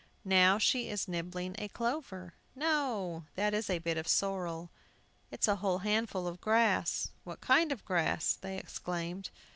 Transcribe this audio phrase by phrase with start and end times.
[0.25, 4.71] "Now she is nibbling a clover." "No, that is a bit of sorrel."
[5.29, 9.29] "It's a whole handful of grass." "What kind of grass?" they exclaimed.